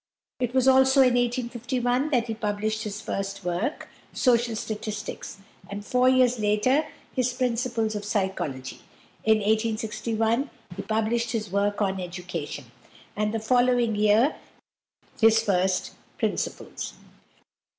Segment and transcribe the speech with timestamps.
[0.39, 5.37] It was also in 1851 that he published his first work, "Social Statics,"
[5.69, 8.79] and four years later his "Principles of Psychology."
[9.25, 12.71] In 1861 he published his work on "Education,"
[13.15, 14.37] and the following year
[15.19, 16.93] his "First Principles."